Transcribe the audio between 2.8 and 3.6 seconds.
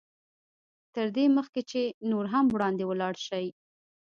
ولاړ شئ.